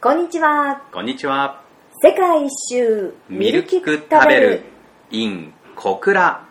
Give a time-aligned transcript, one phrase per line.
[0.00, 0.80] こんにちは。
[0.92, 1.60] こんにちは。
[2.00, 4.62] 世界一周ミルキク食べる
[5.10, 6.46] in 小倉。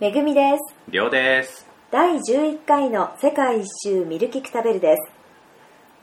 [0.00, 0.74] めぐみです。
[0.88, 1.64] りょうです。
[1.92, 5.12] 第11回の世界一周ミルキク食べるです。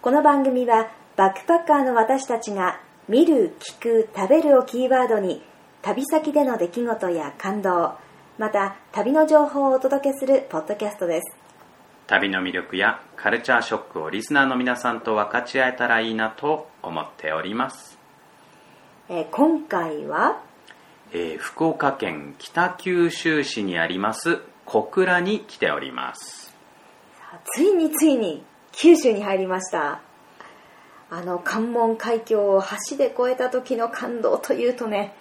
[0.01, 5.43] この番組はバックパッカーの私たちが見る、聞く、食べるをキーワードに
[5.83, 7.93] 旅先での出来事や感動、
[8.39, 11.37] また旅の情報をお届けするポッドキャストです。
[12.07, 17.99] 旅の魅力やカルチャーショックをリスナーの皆さんと分かち合えたらいいなと思っております。
[19.07, 20.41] えー今回は？
[21.11, 26.55] えー福岡県北九州市にあります小倉に来ております。
[27.55, 30.01] ついについに九州に入りました
[31.15, 35.13] あの関門海峡を橋で越えた時の感動というとね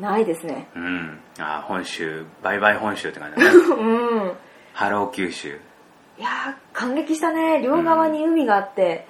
[0.00, 1.20] ないですねうん。
[1.38, 3.54] あー本州、バイバイ本州って感じだね。
[3.70, 4.32] うん
[4.72, 5.60] ハロー九州。
[6.18, 9.06] いやー感激したね両側に海があって、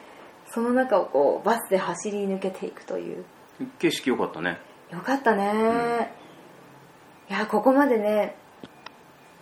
[0.48, 3.24] その中をこうバスで走り抜けていくという
[3.78, 4.58] 景色良かったね。
[4.90, 6.12] よかったね、
[7.30, 8.36] いやここまでね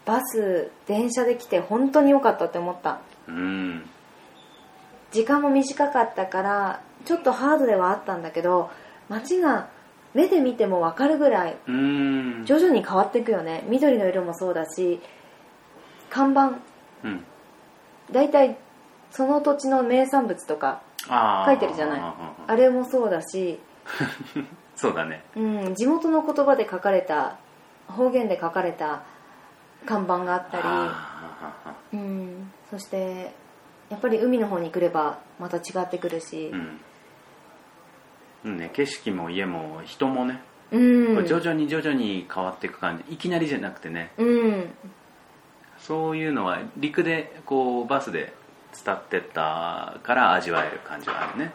[0.05, 3.91] バス電車で来て本当に良かったって思ったうん。
[5.11, 8.71] 時間も短かったからちょっとハードではあったんだけど
[9.09, 9.69] 街が
[10.15, 12.45] 目で見ても分かるぐらいうん。
[12.45, 13.65] 徐々に変わっていくよね。
[13.69, 15.01] 緑の色もそうだし
[16.11, 16.59] 看板。
[17.05, 17.25] うん。
[18.11, 18.57] 大体
[19.11, 20.83] その土地の名産物とか
[21.47, 22.01] 書いてるじゃない。
[22.47, 23.61] あれもそうだし、
[24.77, 25.23] そうだね。
[25.37, 27.37] うん、地元の言葉で書かれた
[27.87, 29.03] 方言で書かれた
[29.87, 33.33] 看板があったあり、うん、そして
[33.91, 36.51] やっぱり海の方に来ればまた違ってくるし。
[36.51, 36.81] ーうん。
[38.45, 41.27] うんね、景色も家も人もね、うん。
[41.27, 43.15] 徐々に徐々に変わっていく感じ。
[43.15, 44.13] いきなりじゃなくてね。
[44.17, 44.71] うん。
[45.79, 48.33] そういうのは陸でこうバスで
[48.85, 51.53] 伝ってったから味わえる感じはあるね。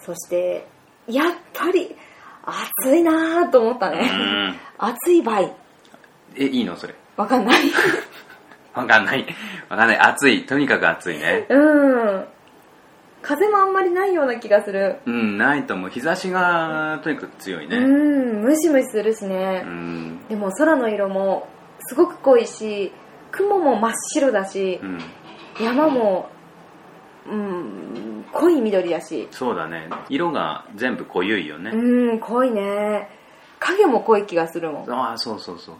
[0.00, 0.66] そして
[1.06, 1.96] やっぱり
[2.44, 4.56] 暑いなと思ったうねん。
[4.78, 5.52] 暑い倍
[6.36, 6.76] えいいの？
[6.76, 6.94] それ。
[7.16, 7.62] わかんない
[8.74, 9.26] わかんない。
[9.68, 9.98] わかんない。
[9.98, 10.46] 暑い。
[10.46, 11.46] とにかく暑いね。
[11.48, 11.58] う
[12.18, 12.24] ん。
[13.22, 14.98] 風もあんまりないような気がする。
[15.06, 15.90] うんないと思う。
[15.90, 17.76] 日差しがとにかく強いね。
[17.76, 19.62] うんムシムシするしね。
[19.64, 20.26] う、ん。
[20.28, 21.48] でも空の色も
[21.80, 22.92] すごく濃いし
[23.30, 24.98] 雲も真っ白だしうん。
[25.64, 26.30] 山も
[27.30, 29.28] うん濃い緑だし。
[29.30, 29.88] そうだね。
[30.08, 33.08] 色が全部濃ゆいよね、うん濃いね。
[33.60, 34.90] 影も濃い気がするもん。
[34.90, 35.76] ああそうそうそう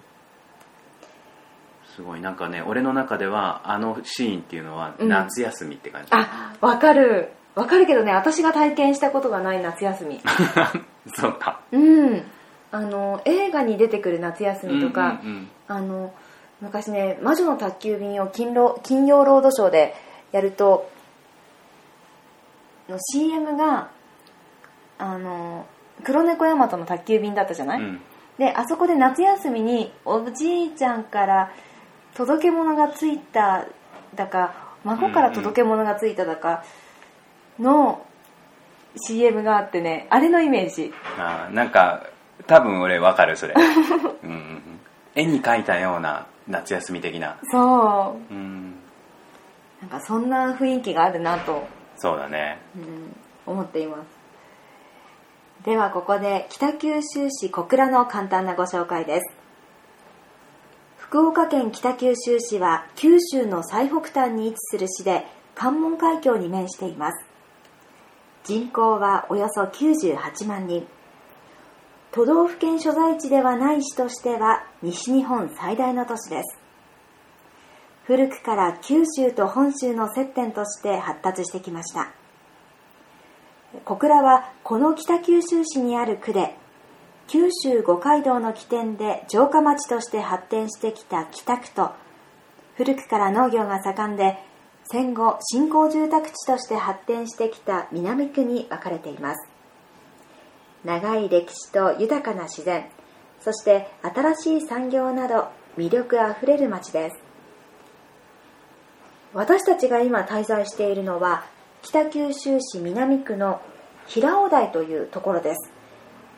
[1.95, 2.21] すごい。
[2.21, 5.09] なんかね俺の中ではあのシーンっていうのはうん。
[5.09, 7.31] 夏休みって感じ、あわかる。
[7.55, 10.21] わかるけどね私が体験したことがない夏休み。
[11.15, 11.61] そうか。
[11.71, 12.25] うん。
[12.71, 16.13] あの映画に出てくる夏休みとか、うんうんあの
[16.61, 19.95] 昔ね「魔女の宅急便」を金ロ金曜ロードショーで
[20.31, 20.89] やると
[22.89, 23.89] の CM が
[24.99, 25.67] あの
[26.05, 28.01] 黒猫大和の宅急便だったじゃない、うん。
[28.39, 31.53] であそこで夏休みにおじいちゃんから
[32.15, 33.67] 届け物がついた
[34.15, 36.65] だか孫から届け物がついただか
[37.59, 38.05] の
[38.97, 40.93] CM があってねあれのイメージ。
[41.19, 42.07] あーなんか
[42.47, 43.55] 多分俺わかるそれ。
[44.23, 44.81] うんうんうん。
[45.15, 47.37] 絵に描いたような夏休み的な。
[47.51, 48.35] そう。
[48.35, 48.75] うん。
[49.81, 52.59] なんかそんな雰囲気があるなと、そうだね。
[52.77, 54.23] うん、思っています。
[55.65, 59.42] ではここで北九州市小倉の簡単なご紹介です
[61.13, 67.27] 福岡県北九州市は九州の最北端に位置する市で関門海峡に面しています。
[68.45, 70.87] 人口はおよそ98万人。
[72.13, 76.59] 都道府県所在地ではない市としては西日本最大の都市です。
[78.05, 82.11] 古くから九州と本州の接点として発達してきました。
[83.85, 86.57] 小倉はこの北九州市にある区で
[87.29, 91.93] 九州五街道の起点で城下町として発展してきた北区と
[92.77, 94.39] 古くから農業が盛んで
[94.85, 99.49] 戦後新興住宅地として発展してきた南区に分かれています。
[100.85, 102.87] 長い歴史と豊かな自然
[103.41, 107.17] そして新しい産業など魅力あふれる町です。
[109.33, 111.45] 私たちが今滞在しているのは
[111.83, 113.61] 北九州市南区の
[114.07, 115.82] 平尾台というところです。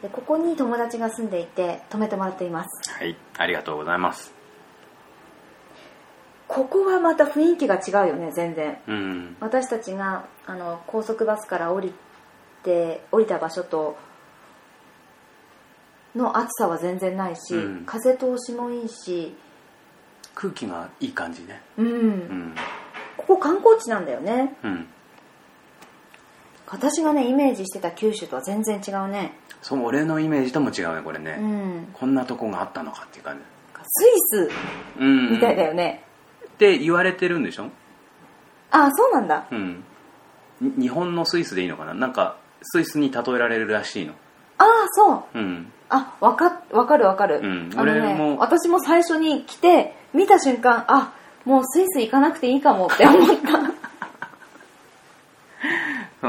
[0.05, 2.91] でここに友達が住んでいて泊めてもらっています。
[2.93, 3.17] はい。
[3.39, 4.35] ありがとうございます。
[6.47, 8.77] ここはまた雰囲気が違うよね全然。
[8.87, 9.37] うん。
[9.41, 11.95] 私たちがあの高速バスから降り
[12.63, 13.97] て降りた場所と
[16.15, 17.85] の暑さは全然ないし、うん。
[17.87, 19.35] 風通しもいいし
[20.35, 21.63] 空気がいい感じね。
[21.79, 22.55] うん、うん。
[23.17, 24.55] ここ観光地なんだよね。
[24.63, 24.87] うん
[26.75, 29.33] 私がねイメージしてた九州とは全然違うね。
[29.63, 31.89] そう俺のイメージとも違うねこれね、うん。
[31.93, 33.43] こんなとこがあったのかっていう感じ。
[33.87, 34.51] スイス
[34.99, 36.05] うんみたいだよね、
[36.47, 37.69] って言われてるんでしょ？
[38.71, 39.47] あそうなんだ。
[39.51, 39.85] うん。
[40.61, 41.95] に日本のスイスでいいのかな？
[41.95, 44.15] なんかスイスに例えられるらしいの。
[44.59, 45.39] ああそう。
[45.39, 45.73] うん。
[45.91, 47.71] あわかわかるわかる、うん。
[47.77, 48.39] あのね俺も。
[48.39, 53.74] 私も最初に来て見た瞬間あもうスイス行かなくていいかもって思った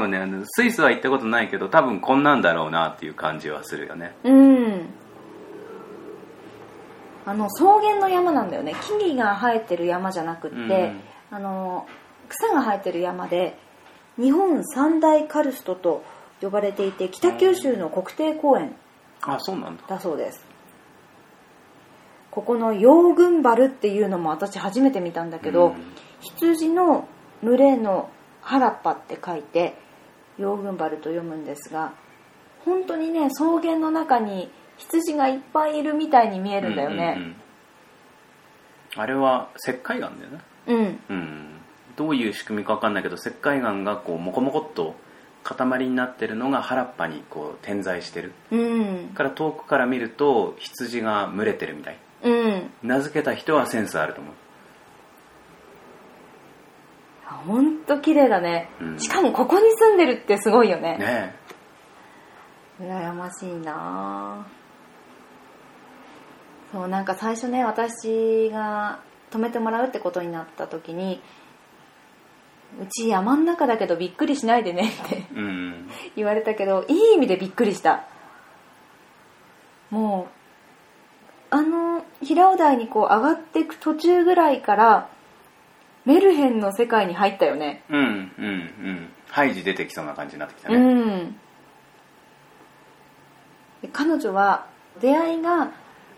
[0.06, 4.14] そうねあのスイスは行ったことないけど多分こんなんだろうなっていう感じはするよね。
[4.22, 4.86] うん。
[7.24, 8.74] あの草原の山なんだよね。
[8.98, 11.00] 木々が生えてる山じゃなくって、うん。
[11.32, 11.88] あの
[12.28, 13.58] 草が生えてる山で
[14.16, 16.04] 日本三大カルストと
[16.40, 18.76] 呼ばれていて北九州の国定公園
[19.22, 19.82] あそうなんだ。
[19.88, 20.44] だそうです。
[22.30, 25.74] ここの羊群原っていうのも私初めて見たんだけど、うん。
[26.20, 27.08] 羊の
[27.42, 28.08] 群れの
[28.42, 29.74] 原っぱって書いて
[30.38, 31.92] 羊群原と読むんですが
[32.64, 37.36] 本当にね草原の中に羊がいっぱいいるみたいに見えるんだようんうんねうん。
[38.96, 40.40] あれは石灰岩だよね。
[40.66, 41.00] うん。
[41.08, 41.46] うん。
[41.96, 44.94] どういう仕組みか分かんないけど石灰岩がこうモコモコっと
[45.44, 48.32] 塊になってるのが原っぱにこう点在してる。
[48.50, 49.08] うん。
[49.14, 51.98] から遠くから見ると羊が群れてるみたい。
[52.24, 52.70] うん。
[52.82, 54.34] 名付けた人はセンスあると思う
[57.34, 58.98] 本当綺麗だね、うん。
[58.98, 60.96] しかもここに住んでるってすごいよね。
[60.98, 61.34] ね。
[62.80, 64.44] 羨ましいな。
[64.44, 64.46] あ
[66.72, 69.00] そうなんか最初ね私が
[69.30, 71.22] 泊めてもらうってことになった時に
[72.82, 75.88] うち山ん中だけどびっくりしないでねってえうん。
[76.16, 78.04] 言われたけどいい意味でびっくりした。
[79.90, 85.08] もうあの平尾台にこう上がっていく途中ぐらいから
[86.06, 87.82] メルヘンの世界に入ったよね。
[87.90, 89.08] うんうんうん。
[89.28, 91.36] ハイジ出てきそうな感じになってきたうねん。
[93.82, 94.66] で彼女は
[95.00, 95.72] 出会いが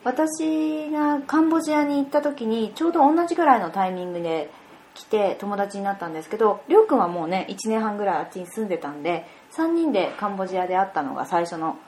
[0.05, 4.50] 私がカンボジアに行った時にちょうど同じぐらいのタイミングで
[4.94, 11.79] 来て友達になったんですけどりょうくんはもうね1年半ぐらいあっちに住んでたんで3人でカンボジアで会ったのが最初の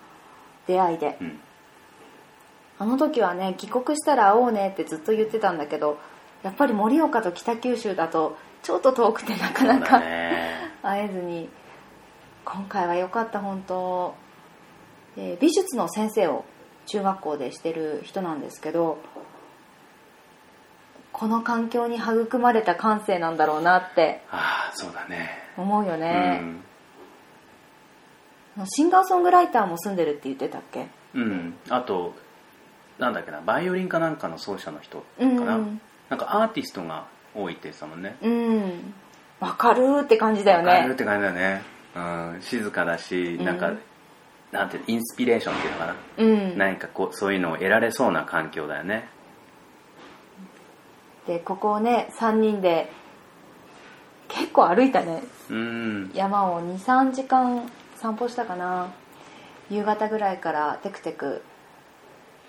[0.66, 1.18] 出会いで。
[1.20, 1.40] うん。
[2.78, 5.98] あの時はね帰国したら会おうねってずっと言ってたんだけど
[6.42, 10.54] やっぱり盛岡と北九州だとちょっと遠くてなかなかね。
[10.82, 11.48] 会えずに
[12.44, 14.14] 今回は良かった本当。
[15.16, 16.44] で美術の先生を
[16.86, 18.98] 中学校でしてる人なんですけど
[21.12, 25.30] この環境に育まれた感性なんだろうなってああそうだね。
[25.56, 26.64] 思うようね、ん
[28.66, 30.86] シンガーソングライターも住んでるって言ってたっけ？
[31.14, 31.54] うん。
[31.68, 32.14] あと
[32.98, 35.58] なんだっけなバイオリンかなんかの奏者の人かうんな、
[36.10, 38.16] なんかアーティストが多いって言ってたもんね。
[38.20, 38.94] うん。
[39.38, 40.68] わかるって感じだよね。
[40.68, 41.62] わかるって感じだよね、
[41.96, 42.00] う
[42.38, 43.78] ん、静かだしなんか、うん。
[44.50, 46.58] なんていうのインスピレーションっていうのかな、うん。
[46.58, 49.08] 何かこうそういうのを得られそうな環境だよね。
[51.26, 52.90] でここをね3人で
[54.28, 55.22] 結構歩いたね。
[55.48, 56.10] うん。
[56.12, 58.92] 山を23時間散歩したかな。
[59.70, 61.42] 夕方ぐらいからテクテク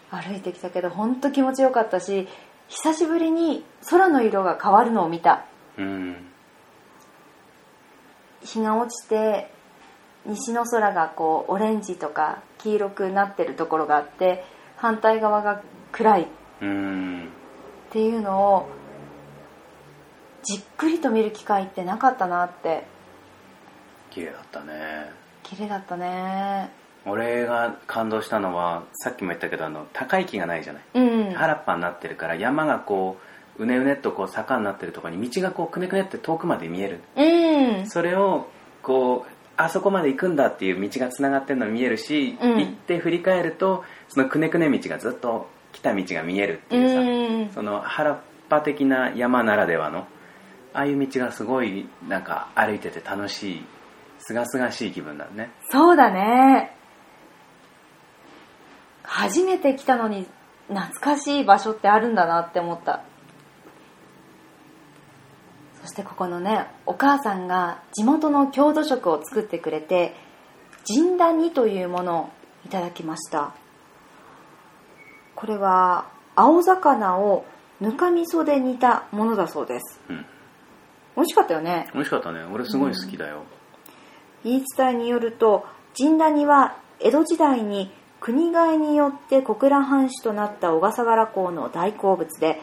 [0.10, 2.28] 歩いてきたけど本当気持ちよかったし
[2.72, 5.46] 久しぶりに空の色が変わるのを見た。
[5.78, 6.16] うん。
[8.42, 9.52] 日が落ちて
[10.26, 14.46] 西の空がこうオレンジとか黄色くなってるところがあって
[14.78, 15.62] 反対側が
[15.92, 16.22] 暗い。
[16.24, 16.26] っ
[16.62, 17.30] うん
[17.90, 18.70] ていうのを
[20.44, 22.86] じっくりと見る機会ってなかったなって。
[24.12, 25.12] 綺麗だったね。
[25.44, 26.72] 綺麗だったね
[27.06, 33.32] 俺が感動したのはさっきも言ったけどあの高い木がないじゃない、うん原っぱになってるから山がこう
[33.64, 37.00] うねうねっとこう坂になってるところに道がこうくねくねって遠くまで見える。
[37.16, 37.90] うん。
[37.90, 38.48] それを
[38.82, 42.58] こうあそこまで行くんだっていう道がつながってるのが見えるし、うん。
[42.58, 50.08] 行って振り返るとそのくねくね道がずっと来た道が見えるっていうさ、その原っぱ的な山ならではの
[50.74, 53.66] ああいう道がすごいなんか歩いてて楽しい
[54.20, 55.52] すがすがしい気分だね。
[55.70, 56.76] そうだね
[59.14, 60.26] 初めて来たのに
[60.70, 63.02] 懐かしい場所ってあるんだなって思った。
[65.82, 70.16] そしてここのねお母さんが地元の郷土食を作ってくれて
[70.86, 72.30] ジンダニというものを
[72.66, 73.54] いただきました。
[75.36, 77.44] これは青魚を
[77.82, 80.00] ぬか味噌で煮たものだそうです。
[80.08, 80.26] うん。
[81.18, 81.90] 美味しかったよね。
[81.94, 82.46] 美味しかったね。
[82.46, 83.44] 俺すごい好きだよ。
[84.46, 85.66] 言い伝えによると
[85.98, 92.62] 神谷は江戸時代に国替えによって小倉藩主となった小笠原公の大好物で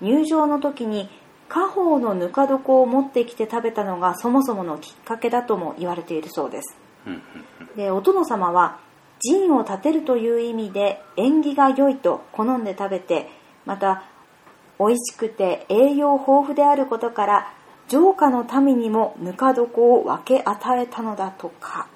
[0.00, 1.08] 入場の時に
[1.48, 6.76] 家宝のぬか床を持ってきて食べたのがそもそものきっかけだとも言われているそうです。
[7.76, 8.80] でお殿様は
[9.20, 13.30] 陣を立てるという意味で縁起が良いと好んで食べて
[13.64, 14.02] また
[14.80, 17.54] 美味しくて栄養豊富であることから
[17.88, 21.86] 城下の民にもぬか床を分け与えたのだとか。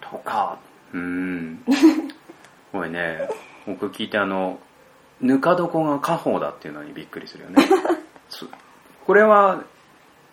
[0.00, 0.58] とか。
[0.92, 1.64] うん
[2.72, 3.28] これね
[3.66, 4.58] 僕聞いてあの
[5.20, 7.64] ぬか床が家宝だっていうのにびっくりするよね。
[9.06, 9.62] これは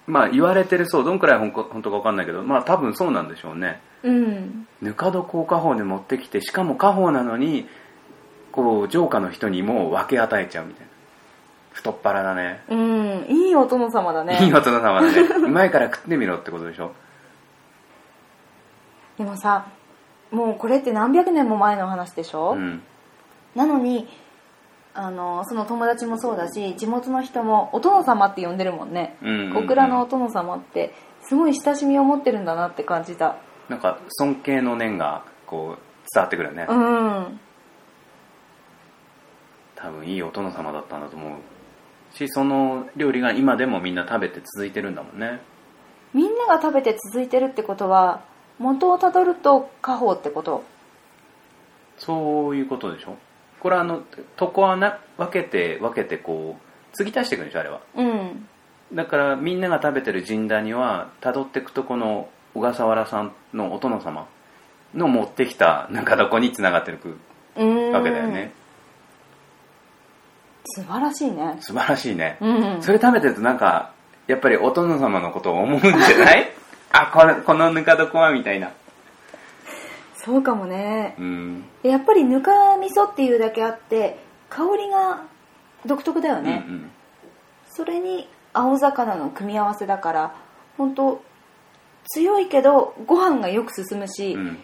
[0.05, 3.81] まあ言われてるそうどんくらい本当か分かんないけどまあ多分そうなんでしょうね。
[4.03, 4.67] うん。
[4.81, 7.67] ぬか床を家宝に持ってきてしかも家宝なのに
[8.51, 10.87] こう城下の人にも分け与えちゃうみたいな。
[11.73, 12.63] 太っ腹だね。
[12.69, 13.25] うん。
[13.29, 14.39] いいお殿様だね。
[14.41, 15.21] いいお殿様だね。
[15.21, 16.91] うまいから食ってみろってことでしょ。
[19.17, 19.67] でもさ
[20.31, 22.81] もうこれって何百年も前の話でしょ、うん、
[23.55, 24.07] なのに
[24.93, 33.37] あのその友達もそうだし地元の人もお殿様って呼んでるもんね、うんうんうん、小倉のお殿様ってすごい親しみを持ってるんだなって感じた。
[33.69, 35.81] なんか尊敬の念がこう
[36.13, 36.65] 伝わってくるね。
[36.69, 37.39] うん。
[39.75, 45.41] 多分いいお殿様だったんだと思うしその料理が今でもみんな食べて続いてるんだもんね。
[46.13, 48.23] みんなが食べて続いてるってことは
[48.59, 50.63] 元をたどると家宝ってこと？
[51.97, 53.17] そういうことでしょ？
[53.59, 54.03] これはあの
[54.39, 57.81] 床はな分けて分けてこう継ぎ足していくんでしょあれは。
[57.95, 58.47] うん。
[58.93, 64.27] だからみんなが食べてる神田にはたどっていくとこの小笠原さんのお殿様
[64.93, 66.99] の持ってきたなんかどこにつながってる
[67.91, 68.53] わけだよね。
[70.65, 71.57] 素晴らしいね。
[71.59, 73.93] 素晴らしいね、うん、それ食べてるとなんか
[74.27, 76.51] やっぱりお殿様のことを思うんじゃない？
[76.91, 78.71] あこれこのぬか床はみたいな。
[80.15, 85.23] そうかもね、うん、やっぱりぬか味噌っていうだけあって香りが
[85.85, 86.91] 独特だよね、うんうん、
[87.69, 90.35] それに青魚の組み合わせだから
[90.77, 91.23] 本当
[92.09, 94.57] 強いけどご飯がよく進むし、うん、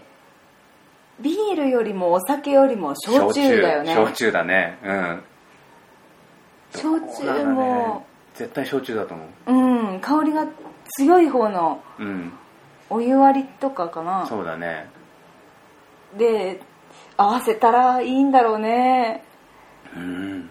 [1.22, 3.94] ビールよりもお酒よりも焼酎だよね。
[3.94, 4.32] 焼酎。
[4.32, 4.78] だね。
[4.84, 5.24] うん。
[6.76, 7.62] 焼酎も、
[8.00, 9.54] ね、絶対焼酎だと思う。
[9.54, 10.48] うん香りが
[10.98, 11.82] 強い方の
[12.90, 14.90] お湯割りとかかな、うん、そうだね。
[16.18, 16.62] で
[17.18, 19.24] 合わせたらいいんだろうね。
[19.96, 20.50] うん。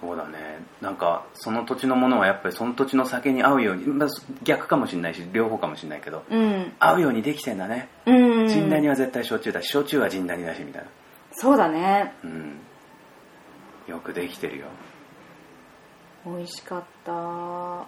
[0.00, 0.60] そうだね。
[0.80, 4.08] なんかその土地のものはやっぱりその土地の酒に合うように、まあ、
[4.42, 7.88] 逆かもしれないし両方かもしれないけど、うん、合うようにできてんだね。
[8.06, 8.12] う
[8.44, 8.48] ん。
[8.48, 10.88] 神谷は絶対焼酎だし焼酎は神谷だしみたいな。
[11.32, 12.14] そうだね。
[12.24, 12.60] うん。
[13.88, 14.66] よくできてるよ
[16.24, 17.86] 美味しかった。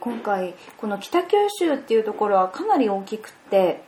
[0.00, 3.82] 今回この北九州っていうところはかなり大きくって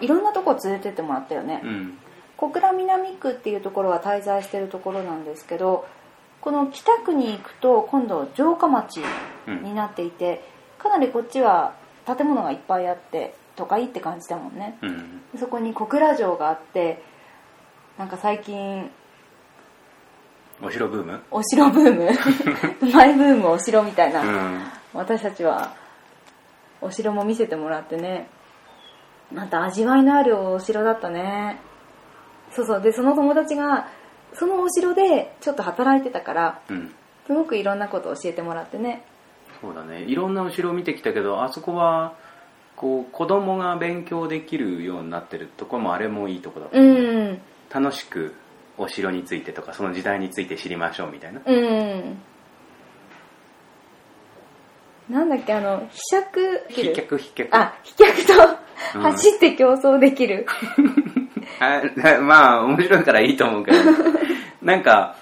[0.00, 1.98] いろんなとこ連れてってもらったよね、うん、
[2.36, 5.86] 小倉南区っていうところは滞在してるところなんですけど
[6.40, 9.00] この北区に行くと今度城下町
[9.62, 10.44] になっていて、
[10.78, 17.02] うん、かなりこっちは建物がいっぱいあって都会って感じだもんね、うん、そこに小倉城があって
[17.96, 18.90] なんか最近
[20.62, 21.20] お城ブーム？
[21.30, 22.10] お城ブーム？
[22.92, 24.62] マイブームお城みたいな、うん、
[24.94, 25.74] 私たちは
[26.80, 28.28] お城も見せてもらってね。
[29.32, 31.60] また味わいのあるお城だったね。
[32.50, 32.80] そうそう。
[32.80, 33.88] でその友達が
[34.34, 36.94] そのお城でちょっと働いてたから、うん、
[37.26, 39.04] すごくいろんなことを教えてもらってね。
[39.60, 40.02] そうだね。
[40.02, 42.14] いろんなお城を見てきたけどあそこは
[42.76, 47.40] こう子供が勉強できるようになってるところもあれもいいとこだった、うん、
[47.70, 48.34] 楽しく
[48.78, 51.40] お城についてとかその時代について知りましょうみたいな。
[51.44, 52.18] うん。
[55.10, 57.48] なんだっけあの飛脚飛脚飛脚。
[57.52, 58.32] あ飛脚と
[59.00, 60.46] 走って競争できる、
[61.60, 61.82] あ
[62.20, 63.78] まあ面白いからいいと思うけど。
[64.62, 65.16] なんか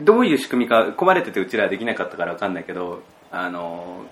[0.00, 4.04] どういう仕組みか壊れててうちらはできなかったから分かんないけどあの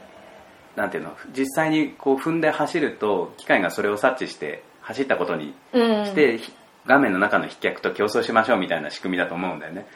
[0.76, 6.40] なんていうの実際にこう踏んで走ると機械がそれを察知して走ったことにして、うん、
[6.86, 9.86] 画面の中の飛脚と競争しましょうみたいな仕組みだと思うんだよね。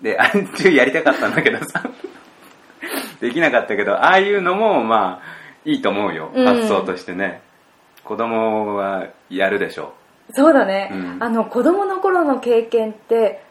[0.00, 1.82] であれ中やりたかったんだけどさ。
[3.20, 7.40] できなかったけどああいうのもまあいいと思うよ、発想としてね。
[8.04, 9.94] 子供はやるでしょ
[10.30, 10.32] う。
[10.34, 13.44] そうだね、うん、あの子供の頃の経験って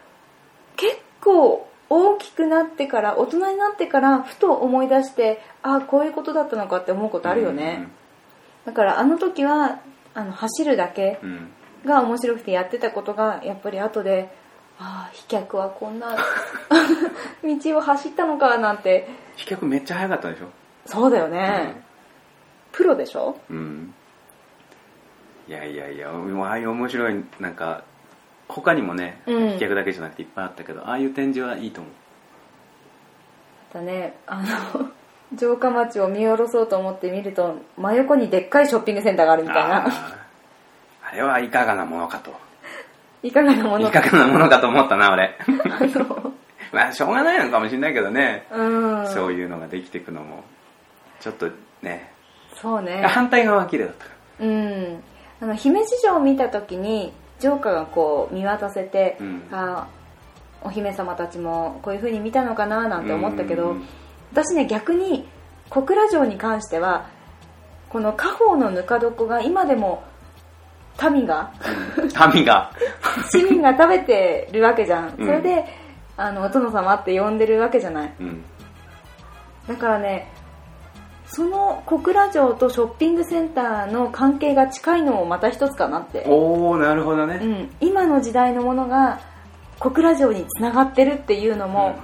[0.76, 7.82] 結構大きくなってから大人になってからふと思い出してああこういうことだったのかって思うことあるよね、うん。
[7.82, 7.90] うん、
[8.66, 9.80] だからあの時は
[10.14, 11.20] あの走るだけ
[11.84, 14.28] が面白くてやってたことがやっぱり後で
[14.78, 16.16] ああ飛脚はこんな
[17.44, 19.08] 道を走ったのかなんて。
[19.36, 20.46] 飛脚めっちゃ速かったでしょ？
[20.86, 21.80] そうだよね、
[22.72, 23.36] プロでしょ？
[23.50, 23.94] うん。
[25.48, 27.82] いやいやいやもうああいう面白いなんか
[28.48, 29.48] 他にもねうん。
[29.52, 31.92] 飛脚だけじゃなくていっぱいあったけど、ああいう展示はいいと思う。
[33.74, 34.14] だね。
[34.26, 34.42] あ
[34.74, 34.90] の
[35.38, 39.86] 城下町を見下ろそうと思って見ると真横にでっかいショッピングセンターがあるみたいな
[41.12, 42.32] あれはいかがなものかと。
[43.22, 45.36] いかがなものいかがなものかと思ったな俺。
[45.46, 46.32] あの。
[46.72, 49.06] まあしょうがないのかもしれないけどね、うん。
[49.08, 50.42] そういうのができていくのも。
[51.20, 51.50] ちょっと
[51.82, 52.10] ね。
[52.54, 53.02] そうね。
[53.06, 54.46] 反対側は綺麗だったから。
[54.46, 55.02] うん。
[55.42, 59.42] あの姫路城を見た時に城下がこう見渡せて、うん。
[59.52, 59.86] あ
[60.62, 63.86] お姫様たちもこういう風に見たのかななんて思ったけど、うん。
[64.32, 65.28] 私ね逆に
[65.68, 67.04] 小倉城に関しては
[67.90, 70.04] この家宝のぬか床が今でも
[71.10, 71.52] 民が。
[72.34, 72.70] 民が。
[73.30, 75.26] 市民が食べてるわけじゃん、うん。
[75.26, 75.64] それで
[76.16, 78.12] あのお殿様って呼んでるわけじゃない。
[78.20, 78.44] うん。
[79.66, 80.28] だからね
[81.32, 89.20] その小倉城とショッピングセンターの関係が近いのもまた一つかなって、おおなるほどね、うん、今の時代のものが
[89.78, 91.96] 小倉城につながってるっていうのも、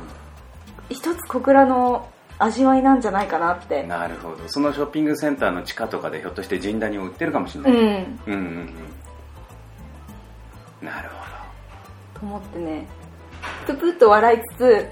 [0.88, 3.82] 一つ小倉の味わいなんじゃないかなって。
[3.82, 4.48] なるほど。
[4.48, 7.78] そのショッピングセンターの地下とかでひょっとして神谷を売ってるかもしれない、うん。
[7.78, 8.78] うん、うん
[10.80, 10.86] うん。
[10.86, 11.18] なるほ
[12.20, 12.86] と思ってね。
[13.66, 14.88] ププッと笑いつつ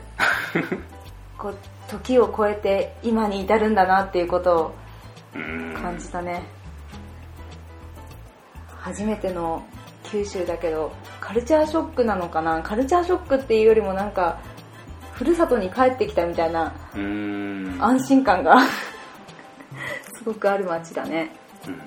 [1.36, 1.56] こう
[1.88, 4.74] 時を超えて今に至るんだなっていうことを
[5.80, 6.42] 感じたね、
[8.68, 9.64] 初めての
[10.04, 12.62] 九州だけどカルチャーショックなのかな？
[12.62, 14.38] カルチャーショックっていうよりもなんか
[15.16, 16.74] ふるさとに帰ってきたみたいな
[17.80, 18.60] 安心感が
[20.14, 21.30] すごくある街だね。
[21.66, 21.80] うん。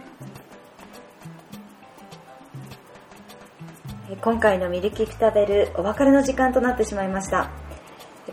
[4.11, 7.51] え今回のミルキクタベルお別れの時間となってしまいました。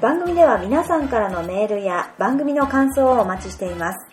[0.01, 4.07] 番組では皆さんからのメールや番組の感想をお待ちしています。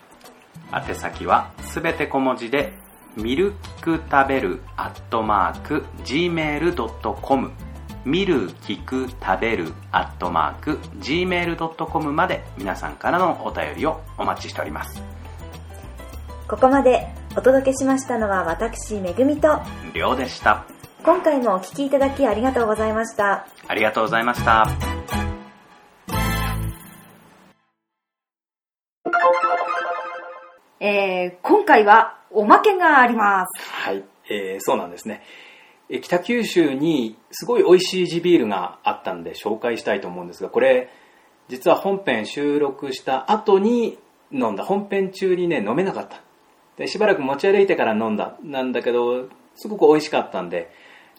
[0.74, 2.74] 宛先はすべて小文字で
[3.16, 7.52] ミルキク食べるアットマーク gmail.com
[8.06, 15.02] ミルキク食べるアットマーク gmail.com まで皆さんからのお便りをお待ちしております。
[16.48, 19.60] ここまでお届けしましたのは私めぐみと
[19.94, 20.66] りょうでした。
[21.04, 23.48] 今回もお聞きいただきありがとうございました。
[23.68, 24.68] ありがとうございました。
[30.80, 33.86] えー、今回はおまけがあります。
[33.86, 35.24] はい、えーそうなんですね。
[35.90, 40.90] 北九州にすごい美味しい地ビールがあったんで紹介したいと思うんですが、これ、
[41.50, 43.98] 実は本編収録した後に
[44.32, 44.64] 飲んだ。
[44.64, 46.22] 本編中にね、飲めなかった。
[46.78, 48.38] で、しばらく持ち歩いてから飲んだ。
[48.44, 50.72] なんだけど、すごく美味しかったんで、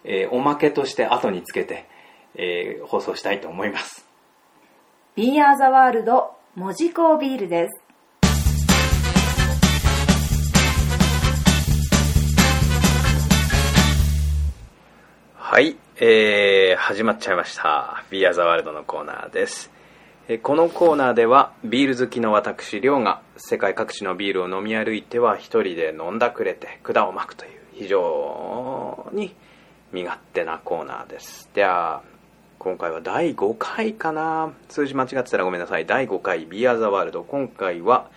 [0.05, 1.87] えーおまけとして後につけて、
[2.35, 4.07] えー放送したいと思います。
[5.14, 7.83] ビーアーザワールド文字工ビールです
[15.54, 18.02] はい、えー、始まっちゃいました。
[18.10, 19.70] ビアザワールドのコーナーです。
[20.26, 29.32] えーこのコーナーでは、ビール好きの私、りょうが、世界各地のビールを飲み歩いては、一人で飲んだくれて、管を巻くという、非常に
[29.92, 31.48] 身勝手なコーナーです。
[31.54, 32.02] では、
[32.58, 35.86] 今回は第5回かな数字間違ってたらごめんなさい。
[35.86, 37.22] 第5回、ビアザワールド。
[37.22, 38.10] 今回は、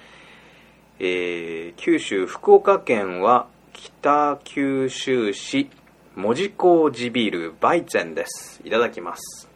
[0.97, 5.69] えー九州福岡県は北九州市
[6.17, 8.59] 門司港地ビールバイゼンです。
[8.65, 9.47] いただきます。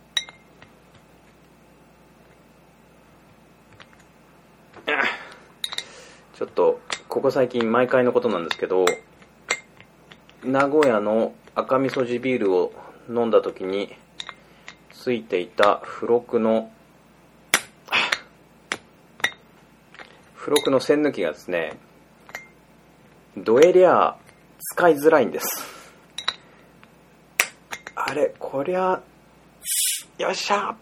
[6.36, 8.86] ちょっとここ最近毎回のことなんですけど
[10.44, 12.72] 名古屋の赤味噌地ビールを
[13.10, 13.96] 飲んだ時に
[14.94, 16.72] ついていた付録の
[20.38, 21.80] 付録の栓抜きがですね
[23.36, 24.16] どえりゃ
[24.76, 25.71] 使いづらいんです。
[28.12, 29.02] あれこりゃ
[30.18, 30.76] よっしゃ。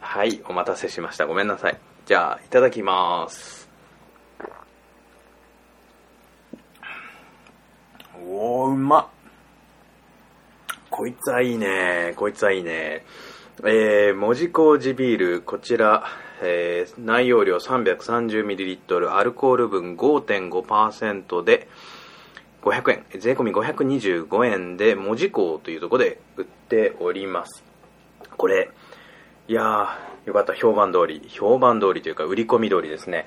[0.00, 1.26] はいお待たせしました。
[1.26, 1.78] ごめんなさい。
[2.04, 3.70] じゃあいただきます。
[8.22, 9.00] おーうま。
[9.00, 9.06] っ
[10.90, 12.12] こいつはいいね。
[12.16, 13.06] こいつはいいね。
[13.64, 16.04] えー、文字工事ビールこちら、
[16.42, 21.66] えー内容量 330ml アルコール分5.5%で
[22.66, 23.20] 500円。
[23.20, 27.64] 税込み525円で文字工というところで売っております。
[28.36, 28.70] これ
[29.48, 30.54] いやーよかった。
[30.54, 33.26] 評判通り評判通りというか売り込み通りですね。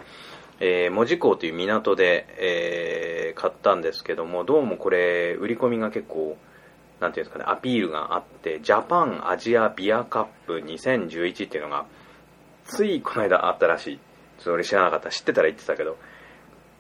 [0.59, 6.37] えー、門司港という港で、えー買ったんですけどもどうもこれ売り込みが結構
[6.99, 11.85] なんていうんですかねアピールがあってジャパンアジアビアカップ2011っていうのが
[12.65, 13.99] ついこの間あったらしい。
[14.39, 15.09] それ知らなかった。
[15.09, 15.97] 知ってたら言ってたけど。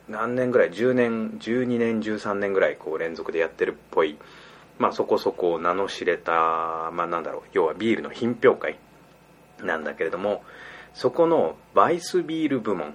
[0.09, 4.17] 何年ぐらい？10年12年13年ぐらいこう連続でやってるっぽい。
[4.79, 6.31] まあそこそこ名の知れた
[6.91, 7.43] まあなんだろう。
[7.53, 8.79] 要はビールの品評会
[9.63, 10.43] なんだけれども
[10.93, 12.93] そこのバイスビール部門。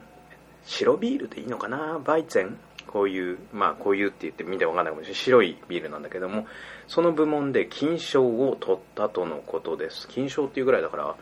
[0.64, 2.00] 白ビールでいいのかな？
[2.04, 2.58] バイゼン？
[2.86, 5.20] こういうまあこういうって言って見てわかんないかもしれない。
[5.20, 6.46] 白いビールなんだけども
[6.88, 10.08] その部門で金賞を取ったとのことです。
[10.08, 11.14] 金賞っていうぐらいだから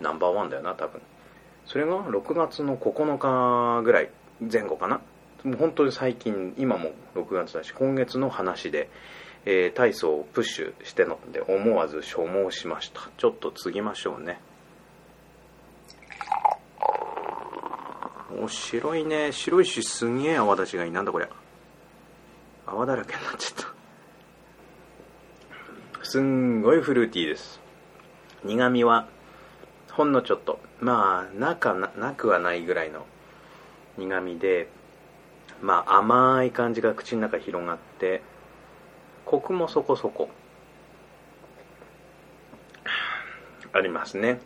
[0.00, 1.00] ナンバーワンだよな多分。
[1.64, 4.10] それが6月の9日ぐらい。
[4.40, 5.00] 前後かな？
[5.44, 8.88] もう本当に最近今も6月だし今月の話で、
[9.44, 13.10] えー、体操をプッシュしてので思わず所望しました。
[13.16, 14.40] ちょっと継ぎましょうね。
[18.40, 19.32] お白いね。
[19.32, 20.90] 白いしすげえ泡立ちがいい。
[20.90, 21.28] なんだこれ
[22.66, 23.64] 泡だらけになっちゃっ
[25.96, 26.04] た。
[26.04, 27.60] すんごいフルーティーです。
[28.44, 29.08] 苦味は
[29.92, 30.60] ほんのちょっと。
[30.80, 33.06] まあなかななくはないぐらいの
[33.98, 34.68] 苦味で
[35.62, 38.22] まあ甘い感じが口の中広がって
[39.24, 40.28] コクもそこそこ。
[43.72, 44.40] ありますね。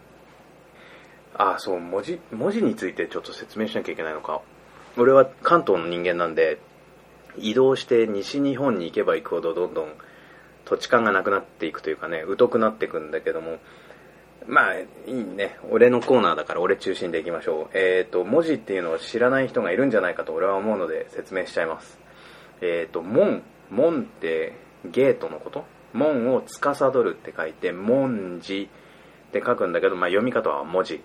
[1.34, 4.40] ああそう文字文字についてちょっと説明しなきゃいけないのか。
[4.96, 6.58] 俺は関東の人間なんで
[7.36, 9.92] 移動して西日本に行けば行くほどどんどん
[10.64, 13.58] 土地勘がなくなっていくというかね疎くなっていくんだけども
[14.48, 15.58] まあいいね。
[15.70, 17.78] 俺のコーナーだから俺中心でいきましょう。
[17.78, 21.98] えっ、ー、と文字っていうのを知らない人がいるんじゃないかと俺は思うので説明しちゃいます。
[22.60, 24.54] えっ、ー、と門門って
[24.84, 25.64] ゲートのこと？
[25.92, 28.68] 門を司るって書いて文字
[29.28, 31.00] って書くんだけど、まあ、読み方は文字。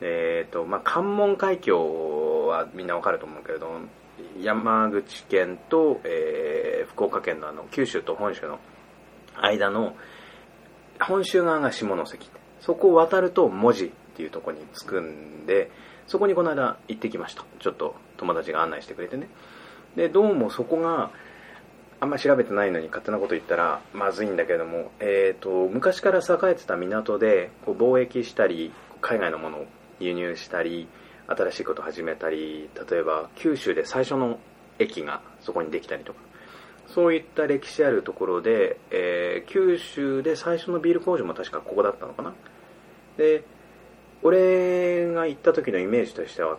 [0.00, 3.68] えーとまあ、関門海峡はみんなわかると思うけれど
[4.40, 8.58] 山口県と、えー、福岡県のあの九州と本州の
[9.40, 9.94] 間の
[11.00, 12.30] 本州側が下関
[12.64, 15.70] そこを渡ると文字っていうとこに着くんで
[16.06, 17.44] そこにこの間行ってきました。
[17.60, 19.28] ちょっと友達が案内してくれてね。
[19.96, 21.10] でどうもそこが
[22.00, 29.66] あんま調べてないのに勝手なこと言ったらまずいんだけども、えーと、と昔から栄えてた港でこう貿易したり海外のものを
[30.00, 30.88] 輸入したり
[31.28, 34.38] 新しいことを始めたり例えば九州で最初の
[34.78, 36.20] 駅がそこにできたりとか
[36.88, 42.34] そういった歴史あるところで、えー、九州で最初のビール工場も確かここだったのかな。
[43.16, 43.44] で
[44.22, 46.58] 俺が行った時のイメージとしては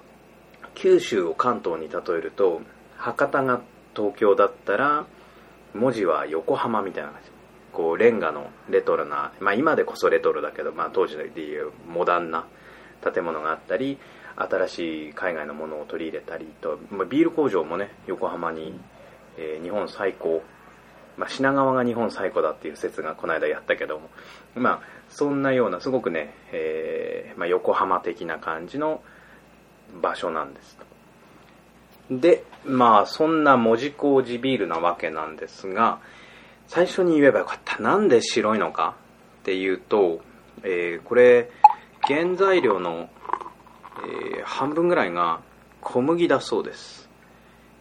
[0.76, 2.62] 九州を関東に例えると
[2.98, 3.62] 博多が
[3.96, 5.06] 東京だったら
[5.74, 7.36] 文字は横浜みたいな感じ。
[7.76, 12.48] こうレンガのレトロな、まあ、今でこそレトロだけど、まあ、当時でいうモダンな
[13.04, 13.98] 建物があったり
[14.38, 18.80] 新しい海外のものを取り入れたりと、まあ、ビール工場もね横浜に、
[19.38, 20.41] えー、日本最高、
[21.17, 24.10] まあ、品川が日本最古だっていう説がこの間やったけども。
[24.56, 29.01] まあそんなようなすごくね、えー、まあ、横浜的な感じの
[30.01, 30.78] 場所なんです
[32.10, 35.99] でまあそんな文字工事ビールなわけなんですが
[36.67, 37.82] 最初に言えばよかった。
[37.82, 38.95] なんで白いのか
[39.41, 40.21] っていうと、
[40.63, 41.49] えー、これ
[42.01, 43.10] 原材料の、
[44.34, 45.41] えー、半分ぐらいが
[45.82, 47.05] 小麦だそうです。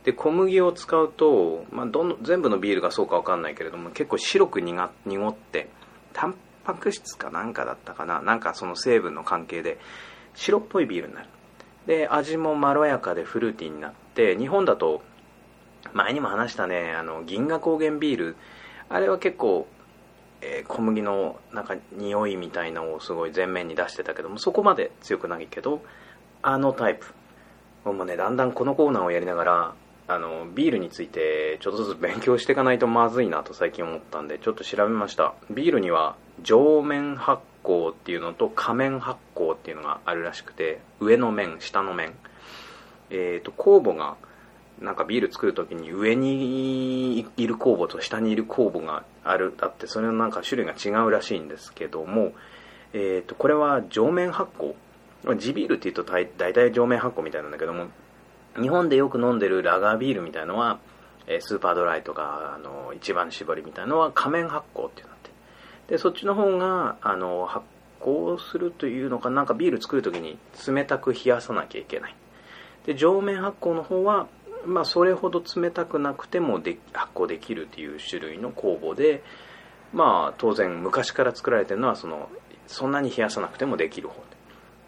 [0.04, 5.68] で小麦を使うと、まあ、どの全部のビールがそうか分かんないけれども結構白く濁って
[6.12, 8.22] タンパク質かなんかだったかな？
[8.22, 9.78] なんかその成分の関係で
[10.34, 11.28] 白っぽいビールになる。
[11.86, 15.02] で味もまろやかでフルーティーになって日本だと
[15.92, 18.36] 前にも話したねあの銀河高原ビール。
[18.88, 19.66] あれは結構
[20.46, 25.82] えー、小麦のなんか匂いみたいなのをすごい前面に出してたけどもそこまで強くないけど
[26.42, 27.14] あのタイプ。
[27.90, 29.74] もうねだんだんこのコーナーをやりながら
[30.06, 35.34] あのビールについてちょっとずつ勉強していかないとまずいなと最近思ったんでちょっと調べました。
[35.50, 42.12] ビールには上面発酵っていうのと下面発酵っていうのがあるらしくて上の面下の面。
[43.10, 44.16] えっ、ー、と酵母が
[44.80, 52.32] なんかビール作る時に上にいる酵母と下にいる酵母があるだってそれのなんか種類が違うらしいんですけども、
[52.92, 54.74] えー、とこれは上面発酵。
[55.38, 57.86] 地ビールっていうと大体上面発酵みたいなんだけども
[58.60, 60.78] 日本でよく飲んでるラガービールみたいのは
[61.26, 65.30] えスーパードライとかあの一番搾りみたいのは仮面発酵っていうなって。
[65.88, 67.64] でそっちの方があの発
[68.00, 72.16] 酵するというのかなんかビール作る時に冷たく冷やさなきゃいけない。
[72.86, 74.28] で上面発酵の方は
[74.66, 79.22] まあ、それほど冷たくなくてもで発酵できるという種類の酵母で、
[79.92, 82.28] まあ、当然昔から作られてるのはその
[82.66, 84.14] そんなに冷やさなくてもできる方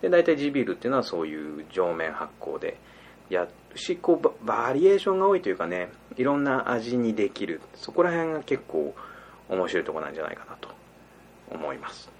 [0.00, 0.09] で。
[0.09, 2.79] で大体地ビールっていうのはそういう上面発酵で
[3.31, 7.61] やるしこうバリエーションが多いというかねいろんな味にできる。
[7.75, 8.95] そこら辺が結構
[9.49, 10.77] 面白いとこなんじゃないかなと。
[11.51, 12.11] 思います。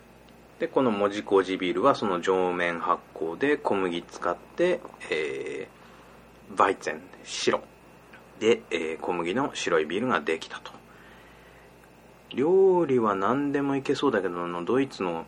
[0.59, 7.61] でこの文字麹ビールはその上面発酵で小麦使って、えー、バイツェン白
[8.41, 10.73] で、えー小麦の白いビールができたと。
[12.31, 15.27] 料理は何でもいけそうだけどあのドイツの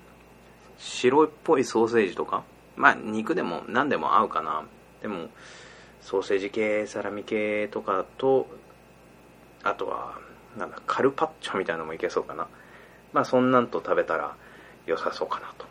[0.78, 2.44] 白っぽいソーセージとか。
[2.76, 4.64] まあ肉でも何でも合うかな。
[5.02, 5.28] でも
[6.00, 8.46] ソーセージ系サラミ系とかと
[9.62, 10.18] あとは
[10.56, 12.48] なんだカルパッチョみたいなのもいけそうかな。
[13.12, 14.36] まあそんなんと食べたら
[14.86, 15.66] 良さそうかなと。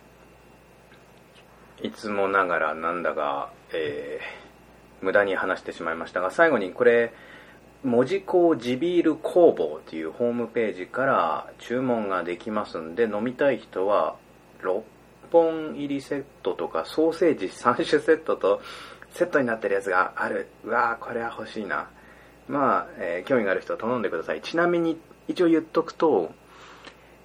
[1.82, 4.48] いつもながらなんだが、えー
[5.02, 7.14] 無駄に話してしまいましたが最後にこれ
[7.84, 14.16] 文字工地ビール工房っていうホームページから注文ができますんで飲みたい人は
[14.64, 14.82] 6
[15.32, 18.62] 本入りセットとかソーセージ3種セットと
[19.14, 20.48] セットになってるやつがある。
[20.64, 21.90] うわーこれは欲しいな。
[22.48, 24.42] まあ、えー興味がある人は頼んでください。
[24.42, 26.32] ちなみに一応言っとくと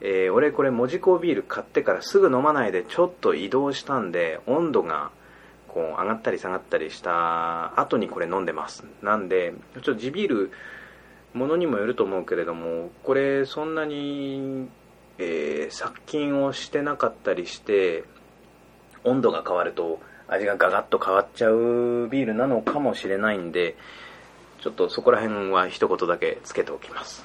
[0.00, 5.10] えー俺これ文字工ビール買ってからすぐ飲まないでちょっと移動したんで温度が
[5.68, 8.84] こう上がったり下がったりした後にこれ飲んでます。
[9.02, 10.50] なんでちょっと地ビール
[11.34, 14.68] ものにもよると思うけれどもこれそんなに、
[15.18, 18.04] えー殺菌をしてなかったりして
[19.04, 23.76] 温度が変わると味がガガッと変わっちゃうビールなのかもしれないんで
[24.60, 27.24] ちょっとそこら辺は一言だけつけておきます。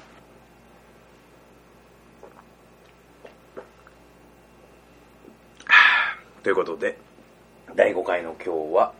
[6.42, 6.98] ということで
[7.74, 8.92] 第5回の今日は、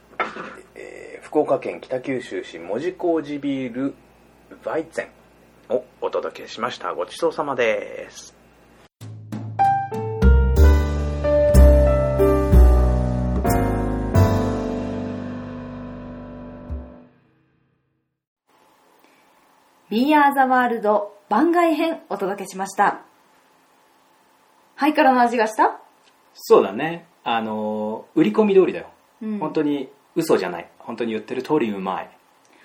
[0.74, 3.94] えー福岡県北九州市門司麹ビール
[4.64, 5.08] バイツェ
[5.70, 6.94] ンをお届けしました。
[6.94, 8.37] ごちそうさまです。
[19.90, 23.00] ビーアーザワールド番外編お届けしました。
[24.74, 25.80] ハイカラの味がした？
[26.34, 27.06] そうだね。
[27.24, 28.90] あの売り込み通りだよ、
[29.22, 29.38] うん。
[29.38, 30.68] 本当に嘘じゃない。
[30.78, 32.10] 本当に言ってる通りうまい。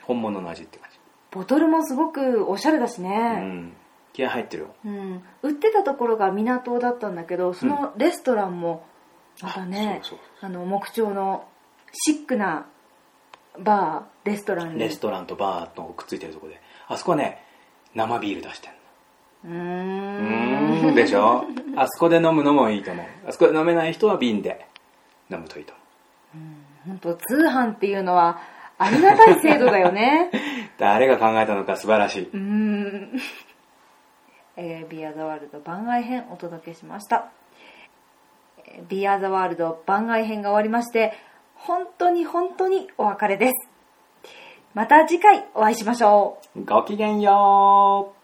[0.02, 1.00] 本物の味って感じ。
[1.32, 3.36] ボトルもすごくおしゃれだしうね。
[3.40, 3.74] ん。
[4.12, 4.76] 気合入ってるよ。
[4.86, 5.24] うん。
[5.44, 8.86] 売ってたところが港だったんだけど、そのレストランも、
[9.42, 11.48] またね、そうあの、木彫の
[11.94, 12.68] シックな
[13.58, 14.80] バー、レストランに。
[14.80, 17.44] レストランとバーとくっついてるとこであそこはね
[17.96, 18.72] 生ビール出してん
[19.46, 20.82] うー。
[20.84, 21.46] のうんでしょ？
[21.76, 24.66] あそこで飲むのもいいと思うあそこで飲めない人は瓶で
[25.30, 25.74] 飲むといいと
[26.36, 26.44] 思
[26.88, 28.40] 本当通販っていうのは
[28.78, 30.30] ありがたい制度だよね。
[30.34, 30.38] う
[30.80, 33.20] 誰が考えたのか素晴らしいうーん。
[34.58, 37.30] えー、ビアザワールド番外編お届けしました。
[38.66, 41.14] えービアザワールド番外編が終わりまして、
[41.56, 43.70] 本当に本当にお別れです。
[44.74, 46.64] また次回お会いしましょう。
[46.66, 48.23] ごきげんよう